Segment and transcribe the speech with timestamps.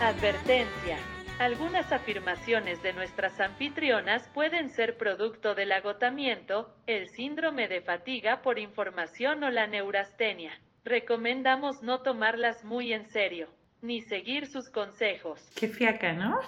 [0.00, 0.98] Advertencia.
[1.38, 8.58] Algunas afirmaciones de nuestras anfitrionas pueden ser producto del agotamiento, el síndrome de fatiga por
[8.58, 10.52] información o la neurastenia.
[10.84, 13.48] Recomendamos no tomarlas muy en serio,
[13.80, 15.40] ni seguir sus consejos.
[15.56, 16.40] Qué fiaca, ¿no?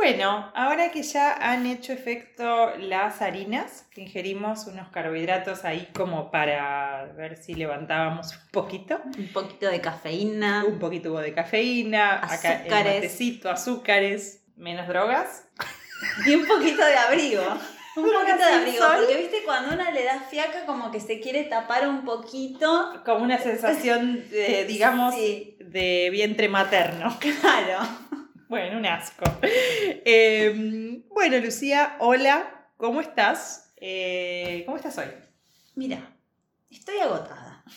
[0.00, 6.30] Bueno, ahora que ya han hecho efecto las harinas, que ingerimos unos carbohidratos ahí como
[6.30, 9.00] para ver si levantábamos un poquito.
[9.18, 10.64] Un poquito de cafeína.
[10.68, 12.94] Un poquito hubo de cafeína, acá el Azúcares.
[12.94, 15.48] matecito, azúcares, menos drogas.
[16.26, 17.42] Y un poquito de abrigo.
[17.96, 18.78] Un poquito de abrigo.
[18.78, 18.96] sol.
[19.00, 23.02] Porque viste, cuando una le da fiaca, como que se quiere tapar un poquito.
[23.04, 25.56] Como una sensación, de, digamos, Sí.
[25.58, 27.18] de vientre materno.
[27.40, 27.80] Claro.
[28.48, 29.24] Bueno, un asco.
[29.42, 33.72] Eh, bueno, Lucía, hola, ¿cómo estás?
[33.76, 35.06] Eh, ¿Cómo estás hoy?
[35.74, 36.16] Mira,
[36.70, 37.64] estoy agotada.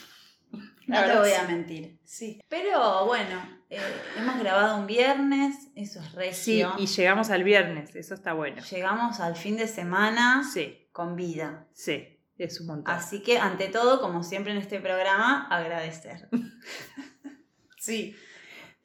[0.88, 1.36] No te voy sí.
[1.40, 2.00] a mentir.
[2.04, 2.42] Sí.
[2.50, 3.80] Pero bueno, eh,
[4.18, 6.74] hemos grabado un viernes, eso es Sí, recio.
[6.80, 8.62] y llegamos al viernes, eso está bueno.
[8.70, 11.68] Llegamos al fin de semana Sí, con vida.
[11.72, 12.94] sí, es un montón.
[12.94, 16.28] Así que, ante todo, como siempre en este programa, agradecer.
[17.78, 18.14] Sí,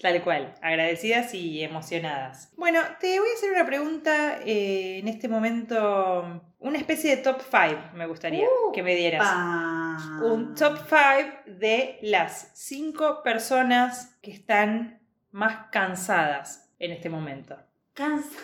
[0.00, 2.52] tal cual, agradecidas y emocionadas.
[2.56, 7.40] Bueno, te voy a hacer una pregunta eh, en este momento, una especie de top
[7.42, 9.22] 5 me gustaría Uh, que me dieras.
[9.22, 10.20] Pa.
[10.22, 17.56] Un top 5 de las 5 personas que están más cansadas en este momento.
[17.94, 18.38] Cansa.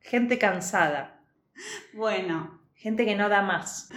[0.00, 1.20] Gente cansada,
[1.94, 3.88] Bueno, gente que no da más.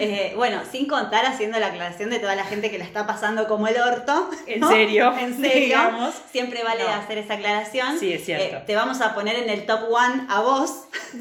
[0.00, 3.46] Eh, bueno, sin contar haciendo la aclaración de toda la gente que la está pasando
[3.46, 4.30] como el orto.
[4.46, 4.68] En ¿no?
[4.68, 5.60] serio, En serio.
[5.60, 6.14] digamos.
[6.30, 6.90] Siempre vale No.
[6.90, 7.98] hacer esa aclaración.
[7.98, 8.56] Sí, es cierto.
[8.56, 10.84] Eh, te vamos a poner en el top one a vos.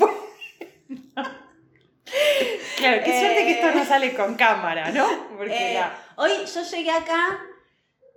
[2.78, 5.06] Claro, qué Eh, suerte que esto no sale con cámara, ¿no?
[5.38, 7.40] Porque Eh, la- Hoy yo llegué acá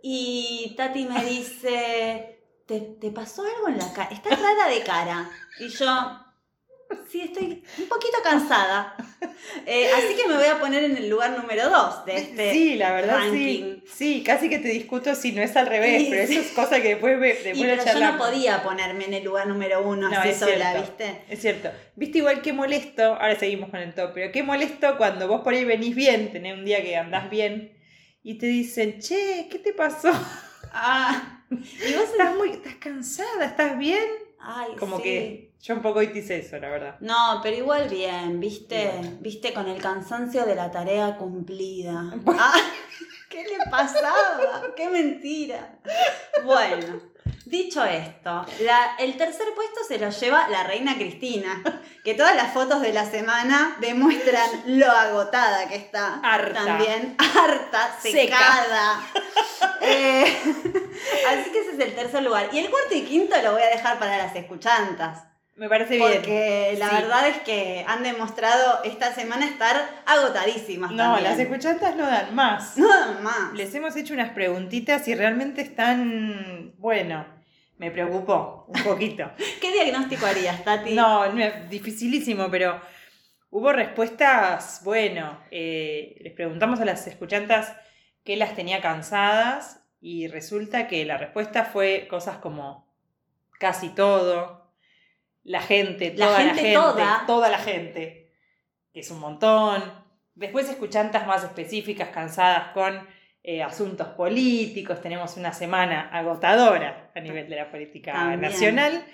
[0.03, 4.09] y Tati me dice, ¿te, te pasó algo en la cara?
[4.11, 5.31] Estás rara de cara.
[5.61, 5.87] Y yo,
[7.11, 8.95] sí, estoy un poquito cansada.
[9.67, 12.75] Eh, así que me voy a poner en el lugar número dos de este sí,
[12.75, 13.37] la verdad ranking.
[13.37, 13.83] sí.
[13.93, 16.33] Sí, casi que te discuto si no es al revés, Sí, pero sí.
[16.37, 19.25] eso es cosa que después, ve- después Y pero yo no podía ponerme en el
[19.25, 20.81] lugar número uno No, así es sola, cierto.
[20.81, 21.23] ¿viste?
[21.29, 21.71] Es cierto.
[21.97, 25.55] Viste igual que molesto, ahora seguimos con el top, pero qué molesto cuando vos por
[25.55, 27.77] ahí venís bien, tenés un día que andás bien
[28.25, 30.11] y te dicen, che, ¿qué te pasó?
[30.73, 34.05] Ah, y vos Estás muy, estás cansada, ¿estás bien?
[34.45, 35.03] Ay, Como sí.
[35.03, 36.97] que yo un poco hice eso, la verdad.
[37.01, 42.13] No, pero igual bien, viste, viste con el cansancio de la tarea cumplida.
[42.27, 42.55] Ah,
[43.31, 44.63] ¿Qué le pasaba?
[44.77, 45.79] ¡Qué mentira!
[46.45, 47.01] Bueno,
[47.45, 51.63] dicho esto, la- el tercer puesto se lo lleva la reina Cristina,
[52.05, 56.21] que todas las fotos de la semana demuestran lo agotada que está.
[56.23, 56.65] Harta.
[56.65, 58.39] También harta, Seca.
[58.39, 59.01] secada.
[59.85, 60.23] Eh,
[61.29, 62.49] así que ese es el tercer lugar.
[62.53, 65.25] Y el cuarto y quinto lo voy a dejar para las escuchantas.
[65.57, 66.11] Me parece bien.
[66.13, 66.95] Porque la Sí.
[66.97, 69.77] verdad es que han demostrado esta semana estar
[70.07, 70.91] agotadísimas.
[70.93, 71.25] No, también.
[71.25, 72.77] las escuchantas no dan más.
[72.79, 73.53] No dan más.
[73.55, 77.27] Les hemos hecho unas preguntitas y realmente están, bueno,
[77.77, 79.31] me preocupó un poquito.
[79.61, 80.95] ¿Qué diagnóstico harías, Tati?
[80.95, 82.81] No, no es dificilísimo, pero
[83.51, 87.75] hubo respuestas, bueno, eh, les preguntamos a las escuchantas
[88.25, 92.91] qué las tenía cansadas y resulta que la respuesta fue cosas como
[93.61, 94.62] casi todo,
[95.45, 97.25] la gente, La toda la gente toda.
[97.27, 98.33] toda la gente,
[98.93, 99.83] que es un montón.
[100.35, 103.07] Después escuchantas más específicas, cansadas con
[103.45, 108.41] eh, asuntos políticos, tenemos una semana agotadora a nivel de la política También.
[108.41, 109.05] nacional.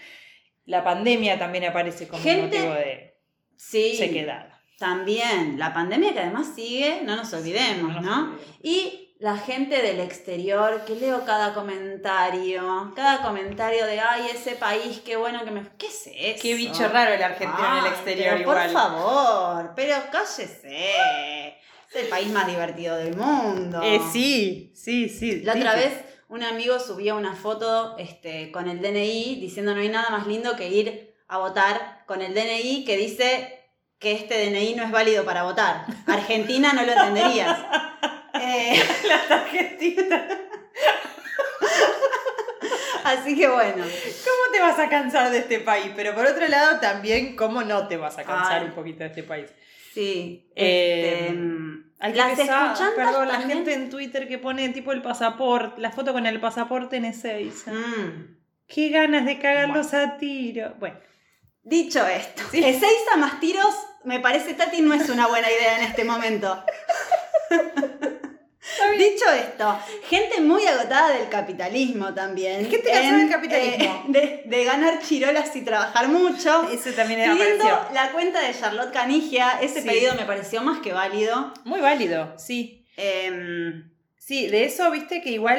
[0.66, 3.16] La pandemia también aparece como Gente- motivo de
[3.56, 4.52] Sí, sequedad.
[4.78, 5.58] también.
[5.58, 8.20] La pandemia que además sigue, no nos olvidemos, No nos ¿no?
[8.32, 8.56] olvidemos.
[8.62, 15.00] Y la gente del exterior, que leo cada comentario, cada comentario de, ay, ese país,
[15.04, 15.62] qué bueno que me...
[15.76, 16.40] ¿Qué es eso?
[16.40, 18.70] Qué bicho raro el argentino en el exterior pero igual.
[18.70, 21.48] Por favor, pero cállese.
[21.90, 23.81] Es el país más divertido del mundo.
[23.82, 25.40] Eh, sí, sí, sí.
[25.40, 25.94] La otra vez
[26.28, 30.54] un amigo subió una foto este, con el DNI diciendo no hay nada más lindo
[30.54, 35.25] que ir a votar con el DNI que dice que este DNI no es válido
[35.25, 35.87] para votar.
[36.06, 37.58] Argentina no lo entenderías.
[38.34, 40.28] Eh, La tarjetita.
[43.04, 43.84] así que bueno.
[43.84, 45.92] ¿Cómo te vas a cansar de este país?
[45.96, 48.66] Pero por otro lado, también, ¿cómo no te vas a cansar Ay.
[48.69, 49.50] un poquito de este país?
[49.94, 50.50] Sí.
[50.54, 52.38] Eh, este, mm, las
[53.26, 57.06] la gente en Twitter que pone tipo el pasaporte, la foto con el pasaporte en
[57.06, 57.50] ese.
[57.66, 58.36] Mm.
[58.69, 60.14] Qué ganas de cagarlos Bueno.
[60.14, 60.74] a tiro.
[60.78, 60.98] Bueno,
[61.62, 63.74] Dicho esto, Ezeiza más tiros,
[64.04, 66.64] me parece, Tati, no es una buena idea en este momento.
[68.96, 69.78] Dicho esto,
[70.08, 72.69] gente muy agotada del capitalismo también.
[72.70, 73.84] Gente cansada del capitalismo.
[73.84, 76.69] eh, de, de ganar chirolas y trabajar mucho.
[76.70, 77.94] Eso también Siguiendo pareció.
[77.94, 79.88] la cuenta de Charlotte Canigia, ese Sí.
[79.88, 81.52] pedido me pareció más que válido.
[81.64, 82.84] Muy válido, sí.
[82.96, 85.56] Em, Sí, de eso, viste que igual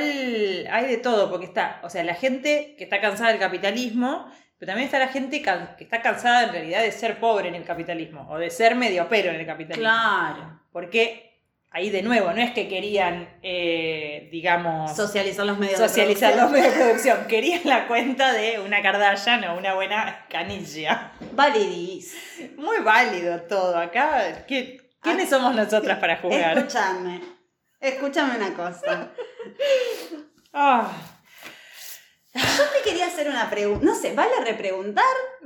[0.71, 4.69] hay de todo, porque está, o sea, la gente que está cansada del capitalismo, pero
[4.69, 8.27] también está la gente que está cansada en realidad de ser pobre en el capitalismo,
[8.29, 9.81] o de ser medio pero en el capitalismo.
[9.89, 10.59] claro.
[10.71, 11.28] Porque
[11.71, 16.49] ahí de nuevo, no es que querían, eh, digamos, Socializar los medios de socializar los
[16.49, 16.61] producción.
[16.61, 21.11] medios de producción, querían la cuenta de una Kardashian o una buena canilla.
[21.33, 22.15] Validís.
[22.57, 24.45] Muy válido todo acá.
[24.47, 26.57] ¿Qué- ¿Quiénes somos nosotras para jugar?
[26.57, 27.21] Escúchame.
[27.79, 29.11] Escúchame una cosa.
[30.51, 30.91] Ah,
[32.33, 33.85] Yo te quería hacer una pregunta.
[33.85, 35.05] No sé, ¿vale repreguntar?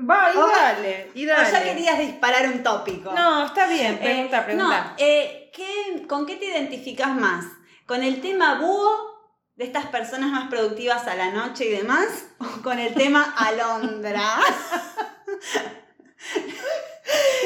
[0.09, 3.11] va, y Oh, dale, y ¿O ya querías disparar un tópico?
[3.13, 4.83] No, está bien, pregunta, Eh, pregunta.
[4.89, 7.45] No, eh, ¿qué- ¿con qué te identificas más?
[7.85, 9.13] ¿Con el tema búho
[9.55, 12.07] de estas personas más productivas a la noche y demás?
[12.39, 14.37] ¿O con el tema alondra?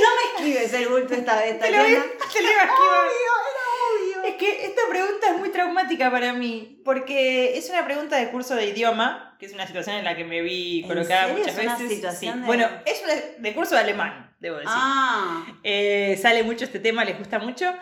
[0.01, 2.33] no me escribes el bulto esta vez, te lo, voy- Tatiana.
[2.33, 2.69] te lo iba a esquivar.
[2.69, 4.23] Obvio, era obvio.
[4.31, 8.55] Es que esta pregunta es muy traumática para mí, porque es una pregunta de curso
[8.55, 11.63] de idioma, que es una situación en la que me vi ¿En colocada muchas ¿Es
[11.63, 11.89] una veces.
[11.95, 12.39] situación Sí.
[12.41, 14.71] de- Bueno, es una de curso de alemán, debo decir.
[14.73, 17.73] Ah, Eh, sale mucho este tema, les gusta mucho.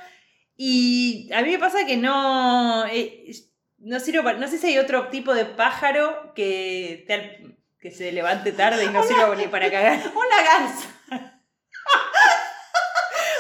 [0.58, 2.86] Y a mí me pasa que no.
[2.88, 3.32] eh,
[3.80, 8.12] no sirvo para- No sé si hay otro tipo de pájaro que, te que se
[8.12, 10.00] levante tarde y no sirva ni para cagar.
[10.16, 10.90] una garza.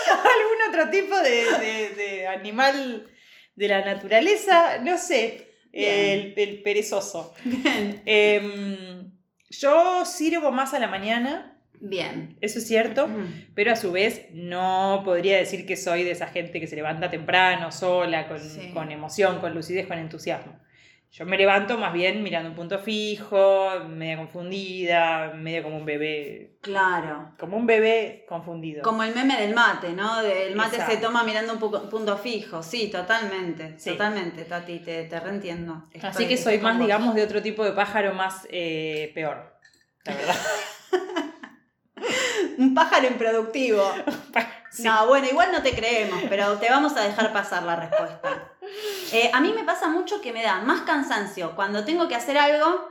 [0.08, 3.08] Algún otro tipo de, de- de animal
[3.56, 5.52] de la naturaleza, no sé.
[5.72, 7.34] El, el perezoso.
[7.44, 8.02] Bien.
[8.06, 9.12] Em,
[9.50, 12.38] yo sirvo más a la mañana, Bien.
[12.42, 13.08] eso es cierto.
[13.08, 13.48] Mm.
[13.56, 17.10] Pero a su vez no podría decir que soy de esa gente que se levanta
[17.10, 18.72] temprano, sola, con, Sí.
[18.74, 20.60] con emoción, con lucidez, con entusiasmo.
[21.12, 26.58] Yo me levanto más bien mirando un punto fijo, media confundida, medio como un bebé,
[26.62, 27.32] Claro.
[27.40, 28.82] como un bebé confundido.
[28.82, 30.20] Como el meme del mate, ¿no?
[30.20, 30.96] El mate Exacto.
[30.96, 32.62] se toma mirando un pu- punto fijo.
[32.62, 33.76] Sí, totalmente.
[33.80, 33.92] Sí.
[33.92, 35.88] Totalmente, Tati, te, te reentiendo.
[36.02, 36.86] Así que soy más, vos.
[36.86, 39.58] digamos, de otro tipo de pájaro más eh, peor.
[40.04, 40.36] La verdad.
[42.58, 43.84] Un pájaro improductivo.
[44.76, 44.84] Sí.
[44.84, 48.52] No, bueno, igual no te creemos, pero te vamos a dejar pasar la respuesta.
[49.14, 52.38] Eh, a mí me pasa mucho que me da más cansancio cuando tengo que hacer
[52.38, 52.86] algo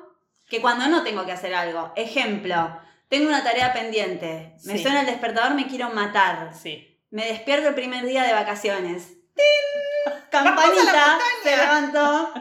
[0.49, 1.93] que cuando no tengo que hacer algo.
[1.95, 2.81] Ejemplo,
[3.11, 4.83] tengo una tarea pendiente, me Sí.
[4.83, 6.53] suena el despertador, me quiero matar.
[6.55, 6.99] Sí.
[7.11, 9.09] Me despierto el primer día de vacaciones.
[9.37, 10.15] ¡Tin!
[10.31, 12.33] Campanita, se levantó.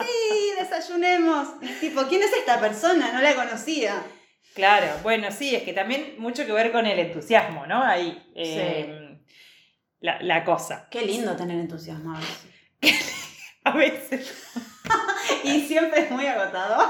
[0.00, 1.48] Sí, desayunemos.
[1.80, 3.10] Tipo, ¿quién es esta persona?
[3.12, 4.00] No la conocía.
[4.54, 7.82] Claro, bueno, sí, es que también mucho que ver con el entusiasmo, ¿no?
[7.82, 8.22] Ahí.
[8.34, 9.18] eh,
[10.00, 10.86] la, la cosa.
[10.90, 12.50] Qué lindo tener entusiasmo a veces.
[13.64, 14.52] A veces.
[15.44, 16.86] Y siempre es muy agotador.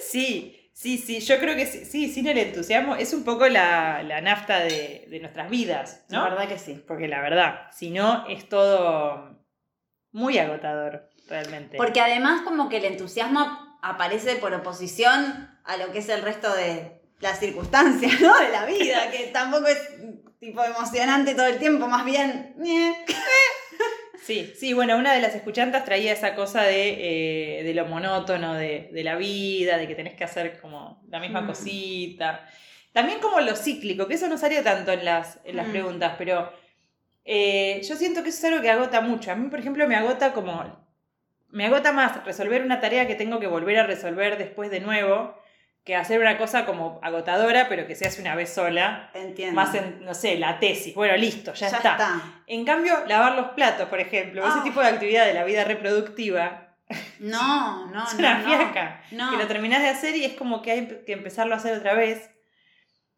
[0.00, 4.02] Sí, sí, sí, yo creo que sí, sí, sin el entusiasmo es un poco la,
[4.02, 6.22] la nafta de, de nuestras vidas, ¿no?
[6.24, 6.82] La verdad que sí.
[6.86, 9.38] Porque la verdad, si no, es todo
[10.12, 11.76] muy agotador, realmente.
[11.76, 16.54] Porque además como que el entusiasmo aparece por oposición a lo que es el resto
[16.54, 18.38] de las circunstancias, ¿no?
[18.38, 19.78] De la vida, que tampoco es
[20.38, 22.54] tipo emocionante todo el tiempo, más bien...
[22.58, 22.94] ñe.
[24.22, 28.54] Sí, sí, bueno, una de las escuchantas traía esa cosa de, eh, de lo monótono
[28.54, 31.46] de, de la vida, de que tenés que hacer como la misma Mm.
[31.46, 32.46] cosita.
[32.92, 35.70] También como lo cíclico, que eso no salió tanto en las, en las Mm.
[35.72, 36.52] preguntas, pero
[37.24, 39.32] eh, yo siento que eso es algo que agota mucho.
[39.32, 40.89] A mí, por ejemplo, me agota como...
[41.50, 45.36] Me agota más resolver una tarea que tengo que volver a resolver después de nuevo
[45.84, 49.10] que hacer una cosa como agotadora, pero que se hace una vez sola.
[49.14, 49.54] Entiendo.
[49.56, 50.94] Más en, no sé, la tesis.
[50.94, 51.90] Bueno, listo, ya, ya está.
[51.92, 52.22] está.
[52.46, 54.50] En cambio, lavar los platos, por ejemplo, Ah.
[54.54, 56.76] ese tipo de actividad de la vida reproductiva,
[57.18, 58.18] No, no, es no.
[58.18, 58.44] una no.
[58.48, 59.02] fiaca.
[59.10, 59.30] No.
[59.30, 61.94] Que lo terminás de hacer y es como que hay que empezarlo a hacer otra
[61.94, 62.30] vez.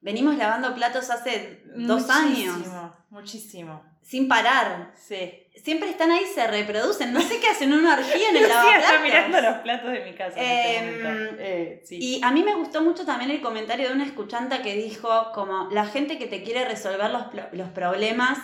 [0.02, 3.85] Venimos lavando platos hace dos años, Muchísimo, muchísimo.
[4.02, 4.92] sin parar.
[4.97, 5.38] Sí.
[5.62, 7.12] Siempre están ahí, se reproducen.
[7.12, 9.02] No sé qué hacen una orgía en el Lucía está lavaplatos.
[9.02, 11.37] mirando los platos de mi casa en este Em.
[11.38, 11.99] Eh, sí.
[12.00, 15.68] Y a mí me gustó mucho también el comentario de una escuchanta que dijo como
[15.71, 18.38] la gente que te quiere resolver los, los problemas,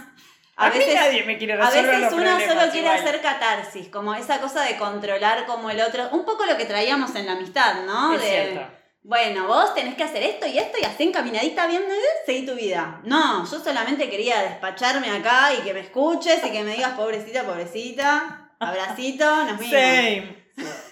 [0.56, 2.98] a, a mí veces, nadie me quiere a resolver veces los uno solo quiere igual.
[2.98, 7.14] hacer catarsis, como esa cosa de controlar como el otro, un poco lo que traíamos
[7.16, 8.12] en la amistad, ¿no?
[8.14, 8.77] Es de, cierto.
[9.08, 11.82] Bueno, vos tenés que hacer esto y esto y así encaminadita bien,
[12.26, 13.00] seguí tu vida.
[13.04, 17.44] No, yo solamente quería despacharme acá y que me escuches y que me digas pobrecita,
[17.44, 19.70] pobrecita, abracito, nos vimos.
[19.74, 20.36] Same.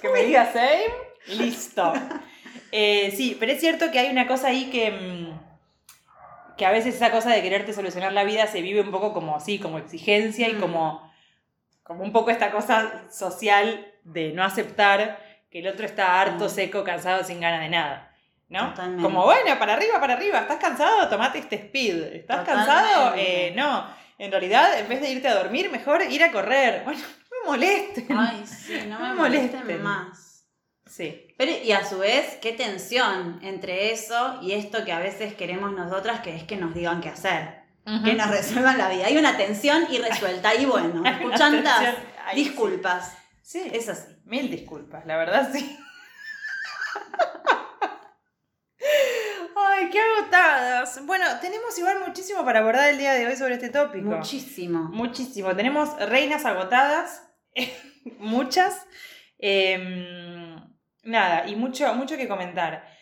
[0.01, 0.87] Que me diga same,
[1.27, 1.93] listo.
[2.73, 6.95] Eh, sí, pero es cierto que hay una cosa ahí que, mm, que a veces
[6.95, 10.49] esa cosa de quererte solucionar la vida se vive un poco como así, como exigencia
[10.49, 10.61] y Mm.
[10.61, 11.13] como,
[11.83, 15.26] como un poco esta cosa social de no aceptar
[15.57, 18.13] que el otro está harto, seco, cansado, sin ganas de nada.
[18.51, 18.69] ¿no?
[18.75, 19.03] Totalmente.
[19.03, 21.09] Como, bueno, para arriba, para arriba, ¿estás cansado?
[21.09, 22.03] Tomate este speed.
[22.13, 22.73] ¿Estás Totalmente.
[22.75, 23.15] cansado?
[23.17, 23.87] Eh, no.
[24.19, 26.83] En realidad, en vez de irte a dormir, mejor ir a correr.
[26.85, 28.07] Bueno, no me molesten.
[28.19, 29.83] Ay, sí, no me No molesten molesten.
[29.83, 30.45] más.
[30.85, 31.27] Sí.
[31.39, 35.73] Pero, y a su vez, qué tensión entre eso y esto que a veces queremos
[35.73, 37.63] nosotras, que es que nos digan qué hacer,
[38.05, 39.07] que nos resuelvan la vida.
[39.07, 40.55] Hay una tensión irresuelta.
[40.55, 41.95] Y bueno, Hay una escuchantas,
[42.35, 43.17] disculpas.
[43.41, 44.16] Sí, Es así.
[44.27, 45.79] Mil disculpas, la verdad sí.
[49.57, 51.05] Ay, qué agotadas.
[51.07, 54.07] Bueno, tenemos igual muchísimo para abordar el día de hoy sobre este tópico.
[54.09, 54.85] Muchísimo.
[54.85, 55.57] Muchísimo.
[55.57, 57.23] Tenemos reinas agotadas,
[58.19, 58.87] muchas.
[59.39, 60.57] Em,
[61.05, 62.96] nada, y mucho, mucho que comentar.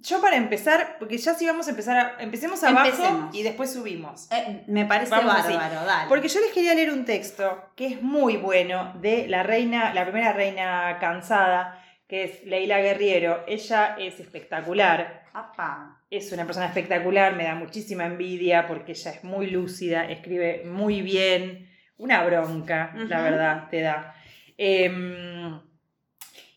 [0.00, 3.34] Yo para empezar, porque ya sí vamos a empezar, a- empecemos abajo Empecemos.
[3.34, 4.28] y después subimos.
[4.30, 6.08] Eh, me parece Vamos bárbaro, dale.
[6.08, 10.04] Porque yo les quería leer un texto que es muy bueno de la reina, la
[10.04, 13.44] primera reina cansada, que es Leila Guerriero.
[13.48, 16.00] Ella es espectacular, Apa.
[16.10, 21.02] es una persona espectacular, me da muchísima envidia porque ella es muy lúcida, escribe muy
[21.02, 24.14] bien, una bronca, la verdad, te da.
[24.56, 25.60] Em,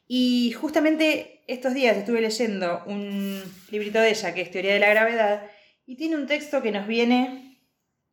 [0.07, 4.89] y justamente estos días estuve leyendo un librito de ella que es Teoría de la
[4.89, 5.43] Gravedad
[5.85, 7.59] y tiene un texto que nos viene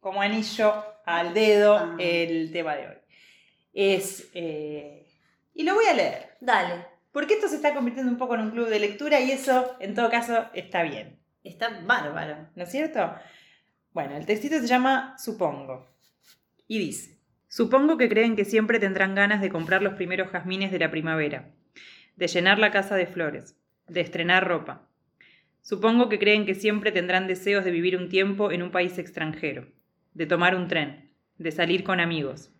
[0.00, 1.97] como anillo al dedo Ah.
[1.99, 2.97] el tema de hoy.
[3.73, 4.28] Es...
[4.35, 5.06] eh,
[5.54, 6.37] y lo voy a leer.
[6.40, 6.85] Dale.
[7.12, 9.94] Porque esto se está convirtiendo un poco en un club de lectura y eso, en
[9.94, 11.18] todo caso, está bien.
[11.42, 12.49] Está bárbaro.
[12.54, 13.12] ¿No es cierto?
[13.92, 15.88] Bueno, el textito se llama Supongo.
[16.66, 17.18] Y dice,
[17.49, 21.50] Supongo que creen que siempre tendrán ganas de comprar los primeros jazmines de la primavera,
[22.18, 23.56] de llenar la casa de flores,
[23.87, 24.88] de estrenar ropa.
[25.62, 29.68] Supongo que creen que siempre tendrán deseos de vivir un tiempo en un país extranjero,
[30.14, 32.52] de tomar un tren, de salir con amigos,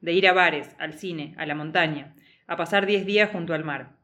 [0.00, 2.14] de ir a bares, al cine, a la montaña,
[2.46, 3.98] a pasar 10 días junto al mar.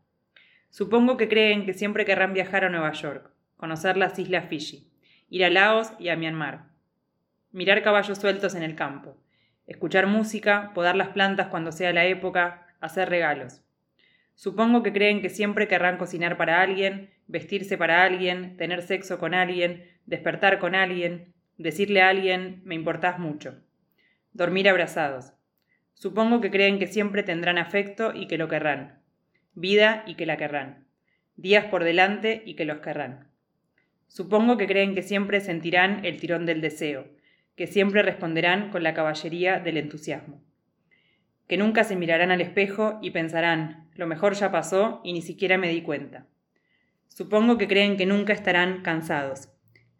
[0.69, 4.93] Supongo que creen que siempre querrán viajar a Nueva York, conocer las islas Fiji,
[5.31, 6.67] ir a Laos y a Myanmar,
[7.51, 9.17] mirar caballos sueltos en el campo,
[9.67, 13.63] escuchar música, podar las plantas cuando sea la época, hacer regalos.
[14.39, 19.35] Supongo que creen que siempre querrán cocinar para alguien, vestirse para alguien, tener sexo con
[19.35, 23.61] alguien, despertar con alguien, decirle a alguien, me importás mucho.
[24.33, 25.33] Dormir abrazados.
[25.95, 29.01] Supongo que creen que siempre tendrán afecto y que lo querrán.
[29.55, 30.87] Vida y que la querrán.
[31.35, 33.27] Días por delante y que los querrán.
[34.07, 37.09] Supongo que creen que siempre sentirán el tirón del deseo,
[37.57, 40.48] que siempre responderán con la caballería del entusiasmo.
[41.49, 45.59] Que nunca se mirarán al espejo y pensarán, lo mejor ya pasó y ni siquiera
[45.59, 46.27] me di cuenta.
[47.09, 49.49] Supongo que creen que nunca estarán cansados,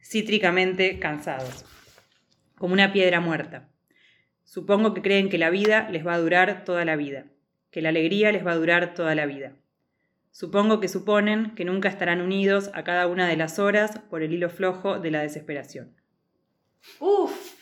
[0.01, 1.65] cítricamente cansados,
[2.57, 3.69] como una piedra muerta.
[4.45, 7.27] Supongo que creen que la vida les va a durar toda la vida,
[7.71, 9.57] que la alegría les va a durar toda la vida.
[10.31, 14.33] Supongo que suponen que nunca estarán unidos a cada una de las horas por el
[14.33, 15.97] hilo flojo de la desesperación.
[17.01, 17.57] Uf.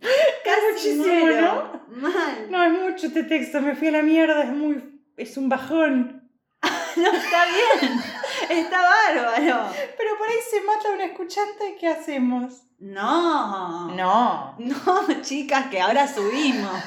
[0.44, 1.80] Casi muchísimo, muero.
[1.88, 2.50] Mal.
[2.50, 5.02] No, es mucho este texto, me fui a la mierda, es muy...
[5.16, 6.16] es un bajón.
[6.96, 8.02] No, está bien.
[8.50, 9.70] Está bárbaro.
[9.96, 12.64] Pero por ahí se mata una escuchante, ¿qué hacemos?
[12.80, 13.86] No.
[13.92, 14.56] No.
[14.58, 16.82] No, chicas, que ahora subimos.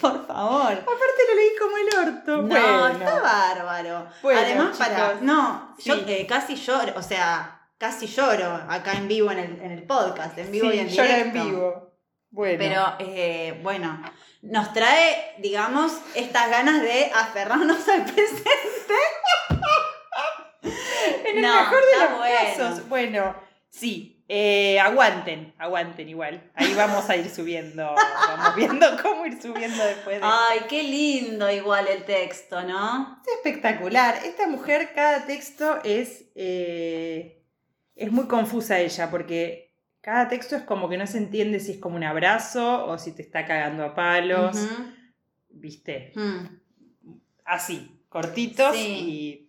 [0.00, 0.72] Por favor.
[0.72, 2.36] Aparte lo leí como el orto.
[2.42, 2.88] No, bueno.
[2.98, 4.06] está bárbaro.
[4.22, 5.14] Bueno, Además, para.
[5.20, 6.04] No, yo Sí.
[6.08, 10.36] eh, casi lloro, o sea, casi lloro acá en vivo en el, en el podcast,
[10.38, 11.14] en vivo Sí, y en directo.
[11.16, 11.92] en vivo.
[12.30, 12.58] Bueno.
[12.58, 14.02] Pero eh, bueno,
[14.42, 18.94] nos trae, digamos, estas ganas de aferrarnos al presente.
[20.62, 22.36] en el no, mejor de los bueno.
[22.56, 22.88] casos.
[22.88, 23.34] Bueno,
[23.70, 24.24] sí.
[24.28, 26.50] eh, aguanten, aguanten igual.
[26.54, 27.94] Ahí vamos a ir subiendo.
[27.94, 33.22] Vamos viendo cómo ir subiendo después de Ay, qué lindo igual el texto, ¿no?
[33.26, 34.16] Es espectacular.
[34.24, 36.24] Esta mujer, cada texto es.
[36.34, 37.37] eh,
[37.98, 41.78] es muy confusa ella, porque cada texto es como que no se entiende si es
[41.78, 44.56] como un abrazo o si te está cagando a palos.
[45.50, 46.12] ¿Viste?
[46.14, 46.46] Mm.
[47.44, 48.86] Así, cortitos Sí.
[48.88, 49.44] y.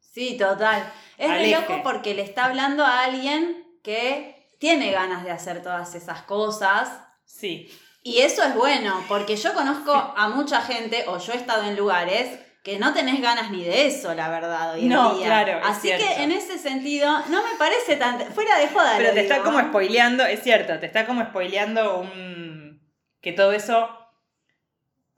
[0.00, 0.92] Sí, total.
[1.18, 1.60] Es re Aleje.
[1.60, 7.00] loco porque le está hablando a alguien que tiene ganas de hacer todas esas cosas.
[7.24, 7.68] Sí.
[8.02, 11.76] Y eso es bueno, porque yo conozco a mucha gente, o yo he estado en
[11.76, 15.26] lugares, que no tenés ganas ni de eso, la verdad, hoy en No, día.
[15.26, 18.18] claro, Así que en ese sentido, no me parece tan.
[18.32, 19.64] Fuera de joda, Pero te está como ¿eh?
[19.68, 22.80] spoileando, es cierto, te está como spoileando un.
[23.20, 23.88] que todo eso.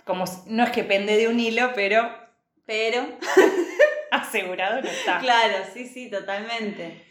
[0.04, 2.10] como no es que pende de un hilo, pero
[2.66, 3.06] pero
[4.10, 5.18] Asegurado no está.
[5.20, 7.04] Claro, sí, sí, totalmente.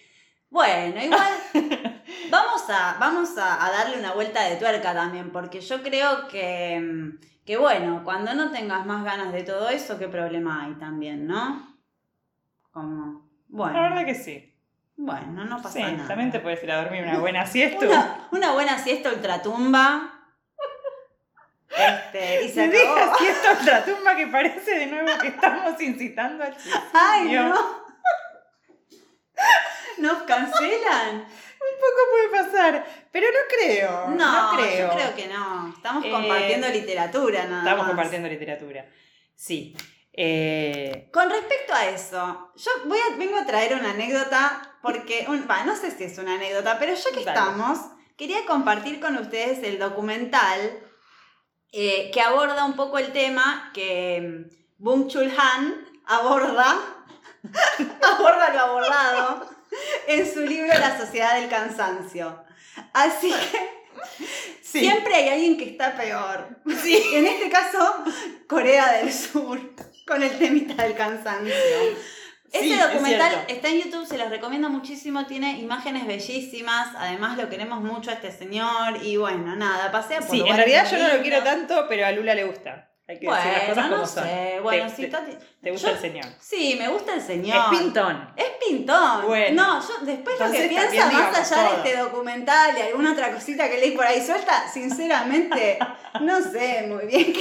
[0.50, 1.34] Bueno, igual
[2.30, 6.80] vamos a, vamos a, a darle una vuelta de tuerca también, porque yo creo que,
[6.80, 11.28] mm, que, bueno, cuando no tengas más ganas de todo eso, ¿qué problema hay también,
[11.28, 11.76] no?
[12.72, 14.54] Como, La verdad bueno, que sí.
[14.98, 16.08] bueno, no pasa Sí, nada.
[16.08, 17.86] también te puedes ir a dormir una buena siesta.
[17.86, 20.12] Una, una buena siesta ultratumba.
[21.70, 22.96] Este, y se Se acabó.
[22.96, 26.82] deja siesta otra tumba que parece de nuevo que estamos incitando al suicidio.
[26.94, 27.56] ¡Ay, no!
[30.00, 31.26] ¿Nos cancelan?
[31.76, 34.08] Poco puede pasar, pero no creo.
[34.10, 34.88] No, No, creo.
[34.90, 35.70] yo creo que no.
[35.76, 37.88] Estamos Eh, compartiendo literatura nada Estamos más.
[37.90, 38.86] compartiendo literatura.
[39.36, 39.76] Sí.
[40.14, 45.46] Eh, Con respecto a eso, yo voy a, vengo a traer una anécdota porque, un-
[45.66, 47.38] no sé si es una anécdota, pero ya que Dale.
[47.40, 47.80] estamos,
[48.18, 50.80] quería compartir con ustedes el documental
[51.74, 56.78] eh, que aborda un poco el tema que mm, Bung Chul Han aborda,
[58.02, 59.50] aborda lo abordado
[60.08, 62.44] en su libro La Sociedad del Cansancio.
[62.94, 63.76] Así que
[64.62, 64.80] sí.
[64.80, 66.60] siempre hay alguien que está peor.
[66.66, 68.04] En este caso,
[68.48, 69.60] Corea del Sur,
[70.06, 71.54] con el temita del cansancio.
[71.54, 71.98] Sí,
[72.52, 77.50] Este es documental está en YouTube, se los recomiendo muchísimo, tiene imágenes bellísimas, además lo
[77.50, 81.14] queremos mucho a este señor y bueno, nada, pasea por Sí, en realidad yo no
[81.14, 82.95] lo quiero tanto, pero a Lula le gusta.
[83.08, 84.24] Hay que decir las cosas Bueno, como no son.
[84.24, 86.26] sé, bueno, Te- si te- ¿Te gusta yo- el señor?
[86.40, 87.58] Sí, me gusta el señor.
[87.72, 88.34] Es pintón.
[88.36, 89.26] Es pintón.
[89.28, 89.64] Bueno.
[89.64, 93.70] No, yo después lo que piensa más allá de este documental y alguna otra cosita
[93.70, 95.78] que leí por ahí suelta, sinceramente,
[96.22, 97.34] no sé muy bien.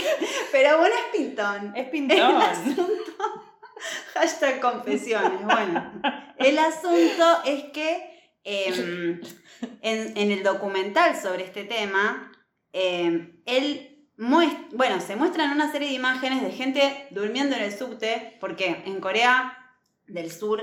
[0.53, 1.73] Pero bueno, es pintón.
[1.75, 2.43] Es El pintón.
[2.43, 2.87] asunto.
[4.15, 5.43] Hashtag confesiones.
[5.45, 5.93] Bueno,
[6.39, 8.11] el asunto es que
[8.45, 9.21] em,
[9.83, 12.31] en, en el documental sobre este tema,
[12.73, 18.37] em, él bueno, se muestran una serie de imágenes de gente durmiendo en el subte,
[18.41, 19.59] porque en Corea
[20.07, 20.63] del Sur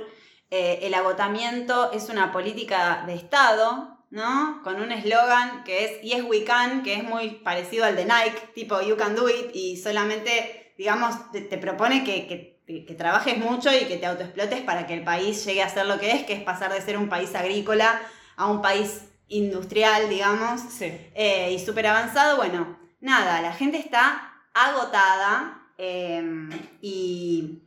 [0.50, 3.98] eh, el agotamiento es una política de Estado.
[4.11, 4.59] ¿no?
[4.61, 8.50] Con un eslogan que es Yes We Can, que es muy parecido al de Nike,
[8.53, 12.94] tipo You Can Do It, y solamente, digamos, te, te propone que, que- que- que
[12.94, 16.11] trabajes mucho y que te autoexplotes para que el país llegue a ser lo que
[16.11, 18.01] es, que es pasar de ser un país agrícola
[18.35, 20.87] a un país industrial, digamos, Sí.
[21.16, 22.35] eh, y súper avanzado.
[22.35, 26.50] Bueno, nada, la gente está agotada eh,
[26.81, 27.59] y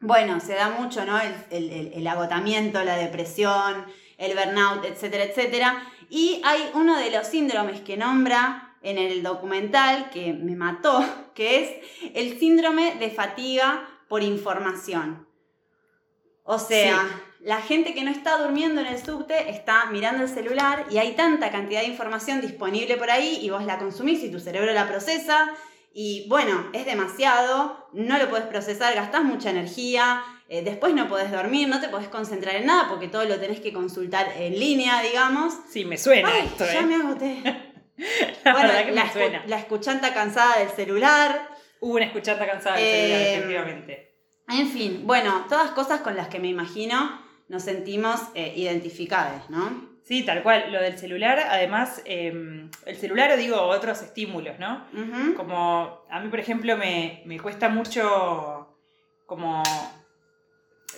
[0.00, 1.18] bueno, se da mucho, ¿no?
[1.50, 3.84] El agotamiento, la depresión,
[4.16, 5.82] el burnout, etcétera, etcétera.
[6.10, 11.04] Y hay uno de los síndromes que nombra en el documental que me mató,
[11.34, 15.26] que es el síndrome de fatiga por información.
[16.44, 17.06] O sea,
[17.40, 21.12] la gente que no está durmiendo en el subte está mirando el celular y hay
[21.12, 24.88] tanta cantidad de información disponible por ahí y vos la consumís y tu cerebro la
[24.88, 25.48] procesa
[25.92, 31.30] y bueno, es demasiado, no lo podés procesar, gastás mucha energía, eh, después no podés
[31.32, 35.02] dormir, no te podés concentrar en nada porque todo lo tenés que consultar en línea,
[35.02, 35.54] digamos.
[35.70, 36.86] Sí, me suena Ay, esto, ya ¿eh?
[36.86, 37.42] me agoté.
[38.44, 39.42] La bueno, verdad que la, me escu- suena.
[39.46, 41.48] la escuchanta cansada del celular.
[41.80, 44.14] Hubo una escuchata cansada del Eh, celular, efectivamente.
[44.48, 49.88] En fin, bueno, todas cosas con las que me imagino nos sentimos eh, identificadas, ¿no?
[50.04, 50.72] Sí, tal cual.
[50.72, 52.32] Lo del celular, además, eh,
[52.86, 54.84] el celular o digo otros estímulos, ¿no?
[55.36, 58.74] Como a mí, por ejemplo, me, me cuesta mucho
[59.26, 59.62] como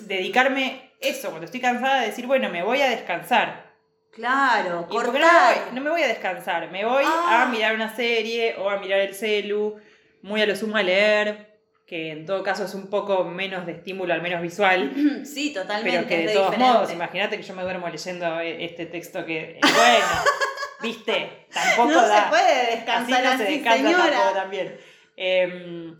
[0.00, 3.70] dedicarme eso, cuando estoy cansada, de decir, bueno, me voy a descansar.
[4.12, 5.54] Claro, ¿Y por qué no, me cortar.
[5.66, 5.74] voy?
[5.74, 7.42] No me voy a descansar, me voy Ah.
[7.44, 9.76] a mirar una serie o a mirar el celu,
[10.22, 11.49] muy a lo sumo a leer,
[11.90, 14.92] que en todo caso es un poco menos de estímulo, al menos visual.
[15.24, 15.96] Sí, totalmente.
[15.98, 16.72] Pero que de todos diferente.
[16.72, 20.06] modos, imagínate que yo me duermo leyendo e- este texto que, eh, bueno,
[20.82, 22.24] viste, tampoco no da.
[22.24, 24.10] se puede así descansar no así, se descansa señora.
[24.10, 24.76] tampoco también.
[25.16, 25.98] Em,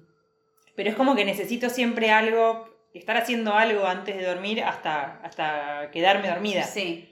[0.77, 5.91] pero es como que necesito siempre algo, estar haciendo algo antes de dormir hasta, hasta
[5.91, 6.63] quedarme dormida.
[6.63, 7.10] Sí,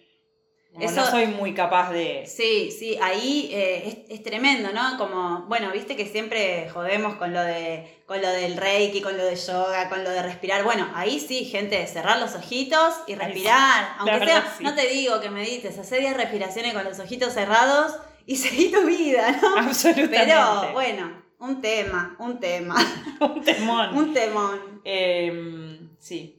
[0.73, 2.25] Como Eso- No soy muy capaz de...
[2.27, 4.97] sí, sí, ahí eh, es, es tremendo, ¿no?
[4.99, 9.25] Como, bueno, viste que siempre jodemos con lo de con lo del reiki, con lo
[9.25, 10.63] de yoga, con lo de respirar.
[10.65, 13.85] Bueno, ahí sí, gente, cerrar los ojitos y respirar.
[13.85, 14.65] sí, Aunque verdad sea, sí.
[14.65, 18.83] no te digo que medites, hacer 10 respiraciones con los ojitos cerrados y seguí tu
[18.87, 19.57] vida, ¿no?
[19.59, 20.17] Absolutamente.
[20.27, 22.77] Pero bueno, un tema, un tema,
[23.21, 23.97] Un temón.
[23.97, 24.81] un temón.
[24.85, 26.35] Em, sí.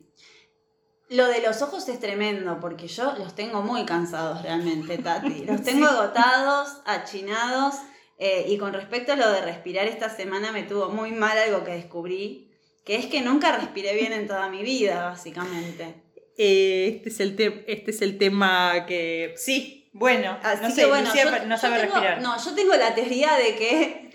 [1.10, 5.44] Lo de los ojos es tremendo, porque yo los tengo muy cansados realmente, Tati.
[5.48, 7.76] Los tengo agotados, achinados.
[8.20, 11.64] eh, y con respecto a lo de respirar, esta semana me tuvo muy mal algo
[11.64, 12.52] que descubrí,
[12.86, 16.04] que es que nunca respiré bien en toda mi vida, básicamente.
[16.38, 19.34] Eh, este, es el te- este es el tema que...
[19.36, 22.22] Sí, bueno, Así no que sé, bueno, Lucía yo- no sabe tengo- respirar.
[22.22, 24.12] No, yo tengo la teoría de que,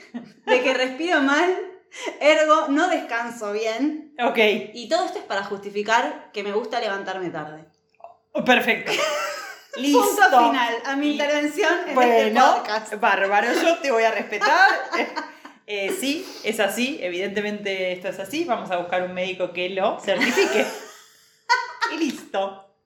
[0.47, 1.55] de que respiro mal
[2.21, 4.15] Ergo, no descanso bien.
[4.23, 4.39] Ok,
[4.75, 7.65] Y todo esto es para justificar que me gusta levantarme tarde.
[8.33, 8.93] oh, perfecto.
[9.77, 10.01] Listo.
[10.03, 12.95] Punto final a mi intervención en este Bueno, podcast.
[13.01, 14.69] bárbaro, yo te voy a respetar.
[15.67, 18.45] Eh, sí, es así, evidentemente esto es así.
[18.45, 20.67] Vamos a buscar un médico que lo certifique.
[21.95, 22.77] y listo.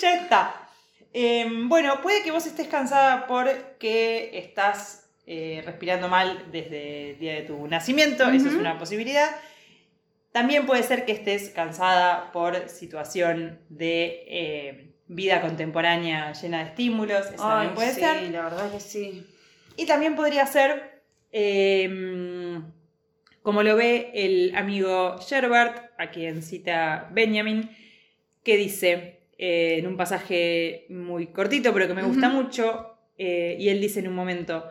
[0.00, 0.68] Ya está.
[1.14, 7.34] Eh, bueno, puede que vos estés cansada porque estás eh, respirando mal desde el día
[7.34, 9.30] de tu nacimiento, eso es una posibilidad.
[10.32, 17.26] También puede ser que estés cansada por situación de eh, vida contemporánea llena de estímulos,
[17.26, 18.30] eso también puede sí, ser.
[18.30, 19.26] la verdad que sí.
[19.76, 22.60] Y también podría ser, eh,
[23.42, 27.70] como lo ve el amigo Sherbert, a quien cita Benjamin,
[28.42, 33.80] que dice eh, en un pasaje muy cortito, pero que me gusta mucho, y él
[33.80, 34.64] dice en un momento,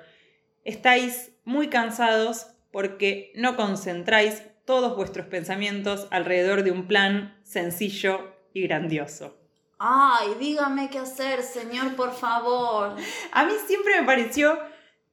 [0.63, 8.61] estáis muy cansados porque no concentráis todos vuestros pensamientos alrededor de un plan sencillo y
[8.63, 9.37] grandioso.
[9.79, 12.95] Ay, dígame qué hacer, señor, por favor.
[13.31, 14.59] A mí siempre me pareció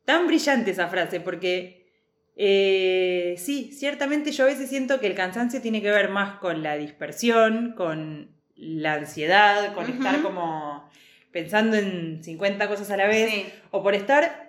[0.05, 1.91] tan brillante esa frase, porque
[2.37, 6.63] eh, sí, ciertamente yo a veces siento que el cansancio tiene que ver más con
[6.63, 10.89] la dispersión, con la ansiedad, con estar como
[11.33, 13.47] pensando en 50 cosas a la vez, Sí.
[13.71, 14.48] o por estar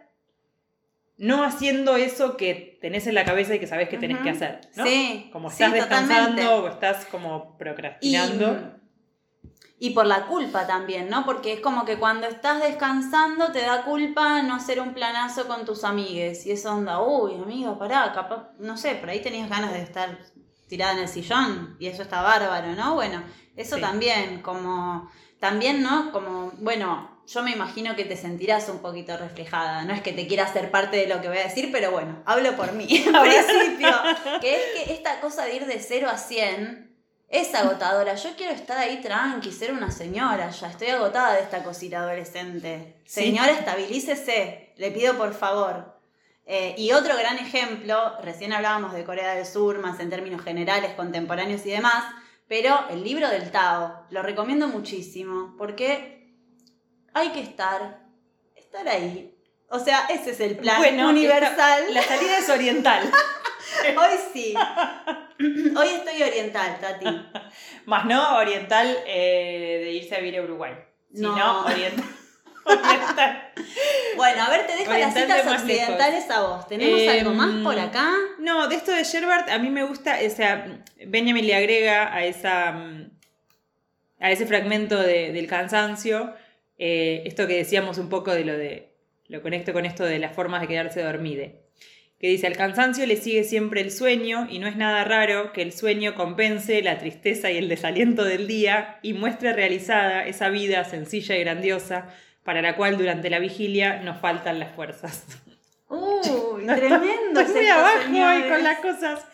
[1.20, 4.62] no haciendo eso que tenés en la cabeza y que sabés que tenés que hacer,
[4.76, 4.86] ¿no?
[4.86, 6.48] Sí, Como sí, estás descansando totalmente.
[6.48, 8.74] o estás como procrastinando.
[9.82, 11.26] Y por la culpa también, ¿no?
[11.26, 15.64] Porque es como que cuando estás descansando te da culpa no hacer un planazo con
[15.66, 16.46] tus amigues.
[16.46, 20.18] Y eso onda, uy, amiga, pará, capaz, no sé, por ahí tenías ganas de estar
[20.68, 22.94] tirada en el sillón y eso está bárbaro, ¿no?
[22.96, 23.24] Bueno,
[23.56, 23.82] eso Sí.
[23.82, 26.12] también, como, también, ¿no?
[26.12, 29.84] Como, bueno, yo me imagino que te sentirás un poquito reflejada.
[29.84, 32.24] No es que te quiera hacer parte de lo que voy a decir, pero bueno,
[32.26, 33.92] hablo por mí, en principio.
[34.42, 38.16] Que es que esta cosa de ir de 0 a 100 es agotadora.
[38.16, 40.70] Yo quiero estar ahí tranqui, ser una señora ya.
[40.70, 42.96] Estoy agotada de esta cosita adolescente.
[43.06, 43.26] Sí.
[43.26, 44.74] Señora, estabilícese.
[44.78, 46.00] Le pido por favor.
[46.48, 50.94] Eh, y otro gran ejemplo, recién hablábamos de Corea del Sur, más en términos generales,
[50.96, 52.06] contemporáneos y demás,
[52.48, 56.19] pero el libro del Tao, lo recomiendo muchísimo, porque
[57.14, 58.00] hay que estar,
[58.56, 59.36] estar ahí.
[59.70, 61.82] O sea, ese es el plan Bueno, universal.
[61.84, 63.04] esta- la salida es oriental.
[63.98, 64.54] Hoy sí.
[65.78, 67.06] Hoy estoy oriental, Tati.
[67.86, 70.74] Más no oriental eh, de irse a vivir a Uruguay.
[71.12, 71.34] No.
[71.34, 72.06] Sino oriental.
[72.66, 73.52] oriental.
[74.16, 76.68] Bueno, a ver, te dejo las Oriental citas occidentales a vos.
[76.68, 78.12] ¿Tenemos Em, algo más por acá?
[78.40, 82.26] No, de esto de Sherbert, a mí me gusta, o sea, Benjamin le agrega a
[82.26, 83.12] esa mm,
[84.22, 86.34] a ese fragmento de- del cansancio,
[86.80, 88.90] eh, esto que decíamos un poco de lo de,
[89.28, 91.62] lo conecto con esto de las formas de quedarse dormide,
[92.20, 95.62] que dice, al cansancio le sigue siempre el sueño y no es nada raro que
[95.62, 100.84] el sueño compense la tristeza y el desaliento del día y muestre realizada esa vida
[100.84, 102.10] sencilla y grandiosa
[102.44, 105.26] para la cual durante la vigilia nos faltan las fuerzas.
[105.88, 107.40] Uy, tremendo.
[107.40, 108.52] Estoy abajo señores.
[108.52, 109.26] con las cosas.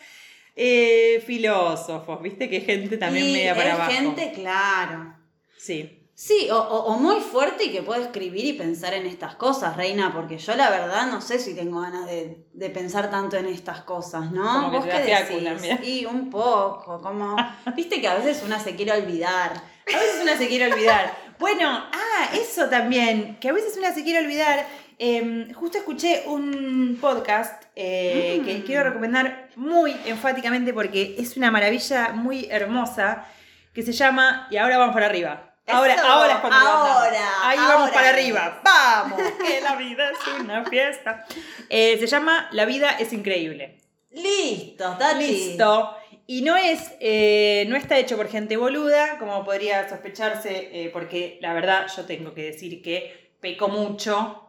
[0.54, 3.90] Eh, filósofos, viste que gente también Y media para es abajo.
[3.92, 5.14] gente, claro.
[5.58, 6.05] Sí.
[6.18, 9.76] Sí, o, o- o muy fuerte y que puede escribir y pensar en estas cosas,
[9.76, 13.44] Reina, porque yo la verdad no sé si tengo ganas de, de pensar tanto en
[13.44, 14.70] estas cosas, ¿no?
[14.70, 15.86] Como que ¿Vos qué decís?
[15.86, 17.36] Y un poco, como,
[17.76, 19.52] viste que a veces una se quiere olvidar.
[19.94, 21.14] A veces una se quiere olvidar.
[21.38, 24.66] Bueno, ah, eso también, que a veces una se quiere olvidar.
[24.98, 28.44] Eh, justo escuché un podcast eh, Mm.
[28.46, 33.26] que quiero recomendar muy enfáticamente porque es una maravilla muy hermosa
[33.74, 35.52] que se llama Y ahora vamos para arriba.
[35.68, 37.48] Ahora, Eso, ahora es cuando ahora.
[37.48, 38.12] Ahí vamos para es.
[38.14, 38.60] arriba.
[38.62, 41.24] Vamos, que la vida es una fiesta.
[41.68, 43.78] Eh, se llama La vida es increíble.
[44.10, 45.26] Listo, Tati.
[45.26, 45.96] Listo.
[46.28, 51.38] Y no es, eh, no está hecho por gente boluda, como podría sospecharse, eh, porque
[51.40, 54.42] la verdad yo tengo que decir que peco mucho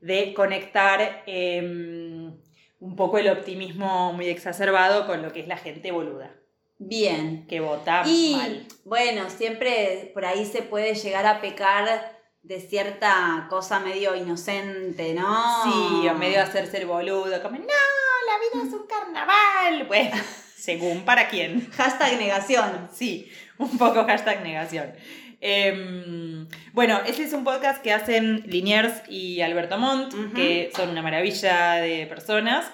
[0.00, 5.90] de conectar eh, un poco el optimismo muy exacerbado con lo que es la gente
[5.90, 6.34] boluda,
[6.82, 7.46] Bien.
[7.46, 8.66] que vota Y mal.
[8.84, 15.62] bueno, siempre por ahí se puede llegar a pecar de cierta cosa medio inocente, ¿no?
[15.64, 19.84] Sí, o medio hacerse el boludo, como, no, la vida es un carnaval.
[19.88, 20.16] Bueno,
[20.56, 21.70] según para quién.
[21.72, 22.88] Hashtag negación.
[22.92, 24.92] Sí, un poco hashtag negación.
[25.42, 31.02] Em, bueno, ese es un podcast que hacen Liniers y Alberto Montt, que son una
[31.02, 32.66] maravilla de personas.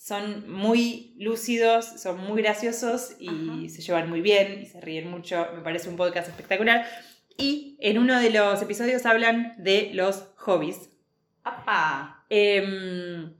[0.00, 3.68] Son muy lúcidos, son muy graciosos y Ajá.
[3.68, 5.46] se llevan muy bien y se ríen mucho.
[5.54, 6.86] Me parece un podcast espectacular.
[7.36, 10.88] Y en uno de los episodios hablan de los hobbies.
[11.44, 12.24] ¡Apa!
[12.30, 13.34] Em,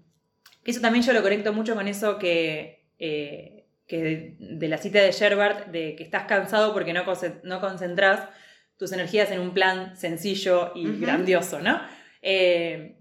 [0.62, 5.00] eso también yo lo conecto mucho con eso que, eh, que de, de la cita
[5.00, 7.04] de Sherbert, de que estás cansado porque no,
[7.42, 8.28] no concentras
[8.76, 11.80] tus energías en un plan sencillo y grandioso, ¿no?
[12.20, 12.96] Eh,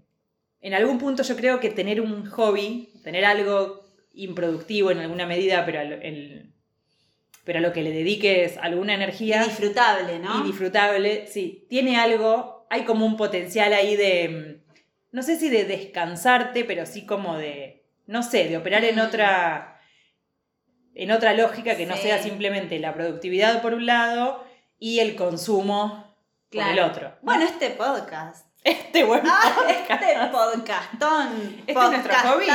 [0.62, 3.82] en algún punto yo creo que tener un hobby, tener algo
[4.12, 6.52] improductivo en alguna medida, pero, al- el-
[7.44, 10.40] pero a lo que le dediques alguna Y energía disfrutable, ¿no?
[10.40, 14.60] y disfrutable, sí, tiene algo, hay como un potencial ahí de,
[15.12, 19.00] no sé si de descansarte, pero sí como de, no sé, de operar en Mm.
[19.00, 19.80] otra,
[20.94, 24.44] en otra lógica que no sea simplemente la productividad por un lado
[24.78, 26.14] y el consumo
[26.50, 27.16] por el otro.
[27.22, 28.46] Bueno, este podcast.
[28.62, 29.30] Este bueno.
[29.32, 31.62] Ah, este podcastón.
[31.66, 32.46] ¿Este es nuestro hobby?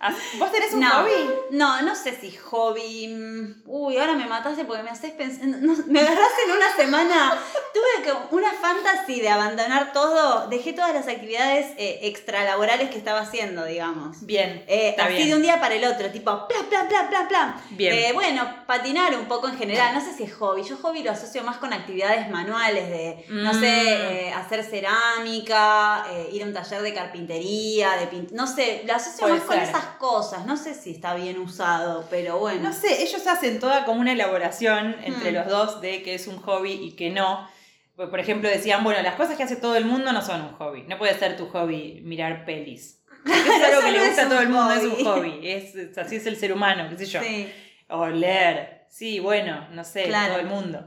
[0.38, 1.30] ¿Vos tenés un no, hobby?
[1.50, 3.08] No, no sé si hobby.
[3.08, 5.46] mm, Uy, ahora me mataste porque me haces pensar.
[5.46, 7.38] no, me agarraste en una semana.
[7.74, 10.48] Tuve que una fantasy de abandonar todo.
[10.48, 14.24] Dejé todas las actividades eh, extralaborales que estaba haciendo, digamos.
[14.26, 15.28] Bien, Eh, está así bien.
[15.30, 17.54] de un día para el otro, tipo, plan, plan, plan, plan, plan.
[17.70, 17.92] Bien.
[17.94, 20.62] Eh, bueno, patinar un poco en general, no sé si es hobby.
[20.62, 23.60] Yo hobby lo asocio más con actividades manuales de, no Mm.
[23.60, 28.82] sé, eh, hacer cerámica, eh, ir a un taller de carpintería, de pin- no sé,
[28.86, 30.44] lo asocio Puede más con esas cosas.
[30.46, 32.62] No sé si está bien usado, pero bueno.
[32.70, 35.34] No sé, ellos hacen toda como una elaboración entre Hmm.
[35.34, 37.48] los dos de que es un hobby y que no.
[37.94, 40.52] Por por ejemplo, decían, bueno, las cosas que hace todo el mundo no son un
[40.54, 40.82] hobby.
[40.88, 42.96] No puede ser tu hobby mirar pelis.
[43.24, 45.30] Porque es algo que le gusta a todo el mundo, es un hobby.
[45.30, 45.48] hobby.
[45.50, 47.20] Es, es- así es el ser humano, qué sé yo.
[47.22, 47.52] Sí.
[47.88, 48.86] O leer.
[48.88, 50.32] Sí, bueno, no sé, Claro.
[50.32, 50.84] todo el mundo.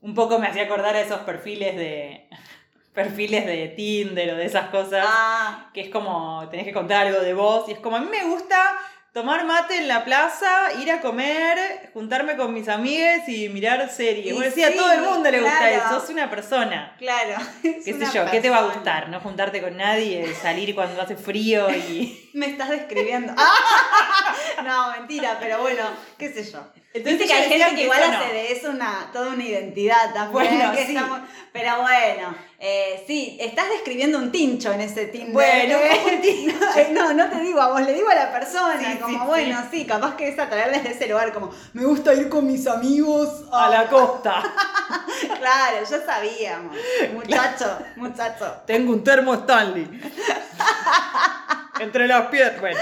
[0.00, 2.28] Un poco me hacía acordar a esos perfiles de.
[2.94, 7.20] Perfiles de Tinder o de esas cosas Ah, que es como tenés que contar algo
[7.20, 8.56] de vos y es como a mí me gusta
[9.14, 14.34] tomar mate en la plaza, ir a comer, juntarme con mis amigues y mirar series.
[14.34, 15.76] Bueno, sí, a todo el mundo le gusta claro.
[15.76, 16.96] eso, sos una persona.
[16.98, 17.36] claro.
[17.62, 18.28] ¿Qué sé yo?
[18.28, 19.08] ¿Qué te va a gustar?
[19.08, 20.34] ¿No juntarte con nadie?
[20.34, 21.70] ¿Salir cuando hace frío?
[21.70, 23.32] y Me estás describiendo.
[24.64, 25.84] no, mentira, pero bueno,
[26.18, 26.66] qué sé yo.
[26.92, 28.18] Entonces Viste que hay gente que que igual no.
[28.18, 30.32] hace de eso una, toda una identidad también.
[30.32, 30.96] Bueno, que sí.
[31.52, 35.32] Pero bueno, eh, sí, estás describiendo un tincho en ese Tinder.
[35.32, 36.88] Bueno, ¿eh?
[36.92, 39.64] No, no te digo a vos, le digo a la persona, Sí, como sí, bueno,
[39.70, 39.86] sí.
[39.86, 43.68] capaz que es atraerles de ese lugar, como me gusta ir con mis amigos a
[43.68, 44.42] la costa.
[45.38, 46.76] Claro, ya sabíamos.
[47.12, 48.62] Muchacho, muchacho.
[48.66, 49.88] Tengo un termo Stanley.
[51.80, 52.60] Entre las piernas.
[52.60, 52.78] Bueno.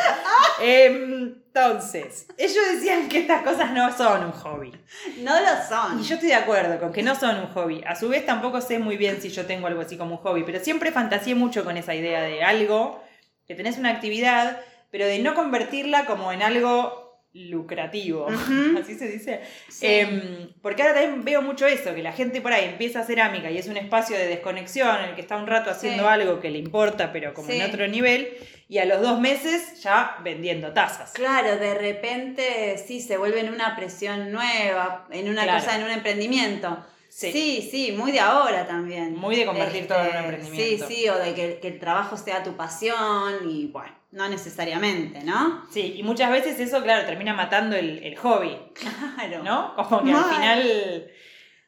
[0.61, 4.73] Em, entonces, ellos decían que estas cosas no son un hobby.
[5.19, 6.01] No lo son.
[6.01, 7.85] Y yo estoy de acuerdo con que no son un hobby.
[7.87, 10.45] A su vez tampoco sé muy bien si yo tengo algo así como un hobby,
[10.45, 13.05] pero siempre fantaseé mucho con esa idea de algo,
[13.47, 14.61] que tenés una actividad,
[14.93, 17.03] pero de no convertirla como en algo
[17.35, 18.27] lucrativo.
[18.29, 18.79] Ujú.
[18.79, 19.41] Así se dice.
[19.69, 19.87] Sí.
[19.87, 23.51] Em, porque ahora también veo mucho eso, que la gente por ahí empieza a cerámica
[23.51, 26.09] y es un espacio de desconexión en el que está un rato haciendo Sí.
[26.09, 27.67] algo que le importa, pero como en Sí.
[27.67, 28.29] otro nivel,
[28.69, 31.13] y a los dos meses ya vendiendo tazas.
[31.13, 35.65] Claro, de repente sí se vuelve en una presión nueva, en una Claro.
[35.65, 36.85] cosa, en un emprendimiento.
[37.09, 37.31] Sí.
[37.33, 39.15] Sí, sí, muy de ahora también.
[39.17, 40.87] Muy de convertir todo en un emprendimiento.
[40.87, 45.23] Sí, sí, o de que, que el trabajo sea tu pasión y bueno, no necesariamente,
[45.25, 45.67] ¿no?
[45.71, 48.57] Sí, y muchas veces eso, claro, termina matando el, el hobby.
[48.75, 49.43] Claro.
[49.43, 49.75] ¿no?
[49.77, 50.25] Como que Mal.
[50.25, 51.11] al final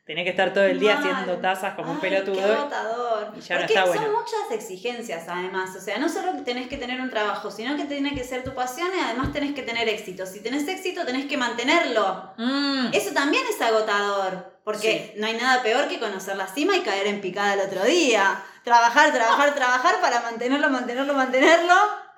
[0.07, 1.11] tenés que estar todo el día Mal.
[1.13, 2.37] haciendo tazas como un Ay, pelotudo.
[2.37, 3.33] Qué agotador.
[3.37, 4.13] y ya no Porque está son bueno.
[4.21, 5.75] muchas exigencias además.
[5.75, 8.53] O sea, no solo tenés que tener un trabajo, sino que tiene que ser tu
[8.55, 10.27] pasión y además tenés que tener éxito.
[10.27, 12.33] Si tenés éxito, tenés que mantenerlo.
[12.37, 14.53] Mm, Eso también es agotador.
[14.65, 17.83] Porque no hay nada peor que conocer la cima y caer en picada el otro
[17.85, 18.43] día.
[18.65, 21.75] Trabajar, trabajar, trabajar para mantenerlo, mantenerlo, mantenerlo.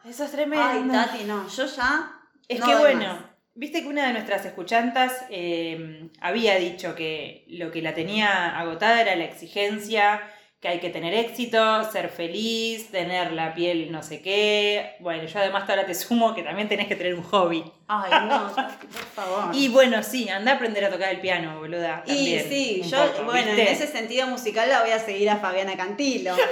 [0.08, 0.64] Eso es tremendo.
[0.66, 2.12] Ay, Tati, no, yo ya.
[2.48, 3.18] es no que bueno, más.
[3.54, 9.00] viste que una de nuestras escuchantas eh, había dicho que lo que la tenía agotada
[9.00, 10.22] era la exigencia,
[10.60, 14.96] que hay que tener éxito, ser feliz, tener la piel no sé qué.
[15.00, 17.62] Bueno, yo además ahora te sumo que también tenés que tener un hobby.
[17.88, 19.54] Ay, no, Tati, por favor.
[19.54, 22.02] Y bueno, sí, anda a aprender a tocar el piano, boluda.
[22.06, 23.62] Y también, sí, un yo, poco, bueno, ¿viste?
[23.62, 26.34] en ese sentido musical la voy a seguir a Fabiana Cantilo.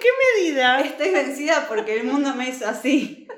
[0.00, 0.08] ¿En qué
[0.40, 0.80] medida?
[0.80, 3.28] Estoy vencida porque el mundo me hizo así.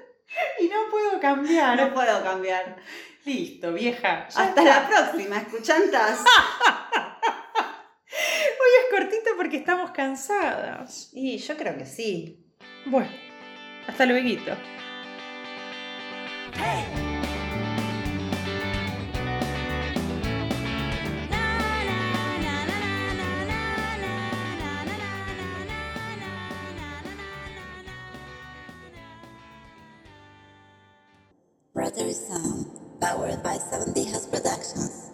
[0.59, 1.77] Y no puedo cambiar.
[1.77, 2.77] No puedo cambiar.
[3.27, 4.29] Listo, vieja.
[4.29, 4.65] Hasta está.
[4.65, 6.21] la próxima, escuchantas.
[8.11, 11.11] Hoy es cortito porque estamos cansadas.
[11.13, 12.47] Y yo creo que sí.
[12.87, 13.11] Bueno,
[13.87, 14.27] hasta luego.
[31.83, 35.12] Brother Sound, um, powered by 70 House Productions.